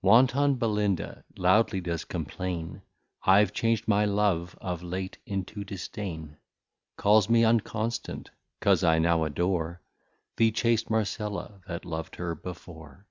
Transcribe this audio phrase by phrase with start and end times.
[0.00, 2.82] Wanton Billinda loudly does complain,
[3.24, 6.36] I've chang'd my Love of late into disdain:
[6.96, 9.80] Calls me unconstant, cause I now adore
[10.36, 13.08] The chast Marcella, that lov'd her before.